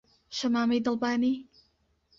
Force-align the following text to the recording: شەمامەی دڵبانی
شەمامەی 0.37 0.83
دڵبانی 0.85 1.33